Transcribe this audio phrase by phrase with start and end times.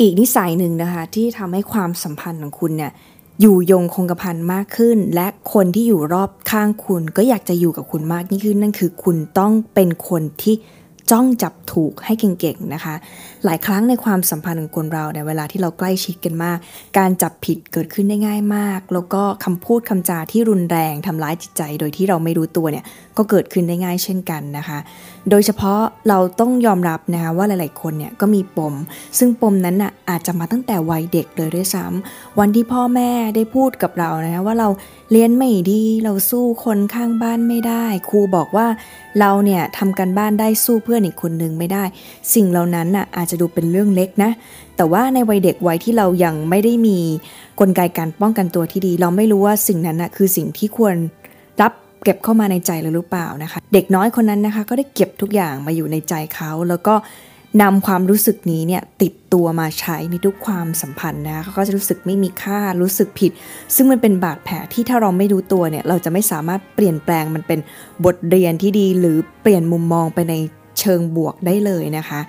[0.00, 2.92] อีกนิสัยหนึ่งนะคะที่ทำให้ความสัมพันธ์ของคุณเนี่ย
[3.40, 10.54] อยู่ยงคงกระพันมากขึ้น และคนที่อยู่รอบข้างคุณก็อยากจะอยู่กับคุณมากยิ่งขึ้นนั่นคือ คุณต้องเป็นคนที่
[11.10, 12.94] จ้องจับถูกให้เก่งๆนะคะ
[13.44, 16.58] หลายครั้งในความสัมพันธ์ของคนเราในเวลาที่เราใกล้ชิดกันมาก
[16.98, 22.84] การจับผิดเกิดขึ้นได้ง่ายมาก แล้วก็คำพูดคำจาที่รุนแรงทำร้ายจิตใจ โดยที่เราไม่รู้ตัวเนี่ย
[23.16, 24.78] ก็เกิดขึ้นได้ง่ายเช่นกันนะคะ
[25.30, 28.74] โดยเฉพาะเราต้องยอมรับนะคะว่าหลายๆคนเนี่ยก็มีปม
[29.18, 34.68] ซึ่งปมนั้นน่ะอาจจะมาตั้งแต่วัยเด็กเลยด้วยซ้ำวันที่พ่อแม่ได้พูดกับเรานะะว่าเรา
[35.12, 38.66] เรียนไม่ดีเราสู้คนข้างบ้านไม่ได้ ครูบอกว่า
[39.20, 41.84] เราเนี่ยทำกันบ้านได้สู้เพื่อนอีกคนนึงไม่ได้
[42.34, 44.30] สิ่งเหล่านั้นน่ะอาจจะดูเป็นเรื่องเล็กนะ
[44.76, 46.98] แต่ว่าในวัยเด็กวัยที่เรายังไม่ได้มี
[47.60, 50.94] กลไกการป้องกันตัวที่ดี เราไม่รู้ว่าสิ่งนั้นน่ะคือสิ่งที่ควร
[51.60, 51.72] รับ
[52.04, 56.94] เก็บเข้ามาในใจเราหรือเปล่านะคะ เด็กน้อยคนนั้นนะคะ ก็ได้เก็บทุกอย่างมาอยู่ในใจเขาแล้วก็
[57.62, 63.32] นำความรู้สึกนี้เนี่ยติดตัวมาใช้ในทุกความสัมพันธ์นะเขาก็จะรู้สึกไม่มีค่ารู้สึกผิด
[63.74, 67.58] ซึ่งมันเป็นบาดแผลที่ถ้าเราไม่รู้ตัวเนี่ยเราจะไม่สามารถเปลี่ยนแปลงมันเป็น
[68.04, 70.34] บทเรียนที่ดี หรือเปลี่ยนมุมมองไปใน
[70.78, 72.20] เชิงบวกได้เลยนะคะ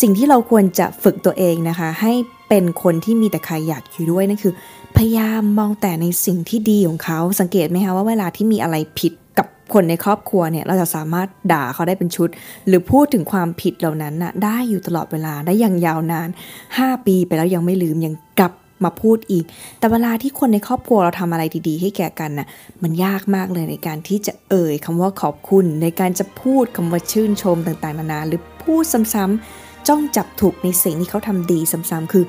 [0.00, 2.12] สิ่งที่เราควรจะฝึกตัวเองนะคะ ให้
[2.48, 4.52] เป็นคนที่มีแต่ใครอยากอยู่ด้วยนั่นคือ
[4.96, 12.28] พยายามมองแต่ในสิ่งที่ดีของเขาสังเกตไหมคะว่าเวลาที่มีอะไรผิดกับคนในครอบครัวเนี่ยเราจะสามารถด่าเขาได้เป็นชุด
[12.66, 16.28] หรือพูดถึงความผิดเหล่านั้นน่ะได้อยู่ตลอดเวลาได้อย่างยาวนาน
[16.68, 18.52] 5 ปีไปแล้วยังไม่ลืมยังกลับ
[18.84, 19.44] มาพูดอีก
[19.78, 22.46] แต่เวลาที่คนในครอบครัวเราทำอะไรดีๆ ให้แก่กันน่ะ
[22.82, 31.58] มันยากมากเลยในการที่จะเอ่ยคำว่าขอบคุณ ในการจะพูดคำว่าชื่นชมต่างๆนานาหรือพูดซ้ำๆจ้องจับถูกในสิ่งที่เขาทำดี
[31.90, 32.24] ซ้ำๆคือ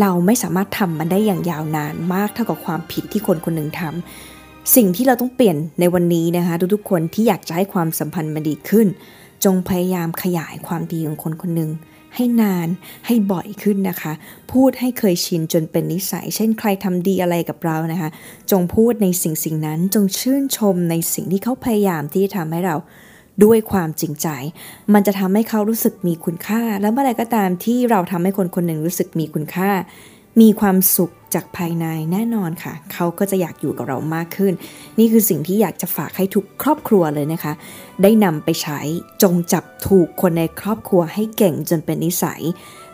[0.00, 8.86] เราไม่สามารถทำมันได้อย่างยาวนานมากเท่ากับความผิดที่คนคนหนึ่งทำสิ่งที่เราต้องเปลี่ยนในวันนี้นะคะ ทุกๆคนที่อยากจะให้ความสัมพันธ์มันดีขึ้น
[9.44, 11.70] จงพยายามขยายความดีของคนคนหนึ่ง
[12.16, 12.68] ให้นาน
[13.06, 14.12] ให้บ่อยขึ้นนะคะ
[14.52, 18.10] พูดให้เคยชินจนเป็นนิสัย เช่นใครทำดีอะไรกับเรานะคะ
[18.50, 22.76] จงพูดในสิ่งสิ่งนั้นจงชื่นชมในสิ่งที่เขาพยายามที่จะทำให้เรา
[23.44, 24.28] ด้วยความจริงใจ
[24.94, 29.70] มันจะทำให้เขารู้สึกมีคุณค่า แล้วเมื่อไรก็ตามที่เราทำให้คนคนหนึ่งรู้สึกมีคุณค่า
[30.40, 34.52] มีความสุขจากภายในแน่นอนค่ะ เขาก็จะอยากอยู่กับเรามากขึ้น
[34.98, 37.52] นี่คือสิ่งที่อยากจะฝากให้ทุกครอบครัวเลยนะคะ
[38.02, 38.80] ได้นำไปใช้
[39.22, 42.42] จงจับถูกคนในครอบครัวให้เก่งจนเป็นนิสัย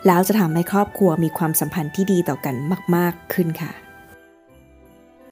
[0.07, 2.55] แล้วจะทำให้ครอบครัวมีความสัมพันธ์ที่ดีต่อกัน
[2.95, 3.82] มาก ๆขึ้นค่ะ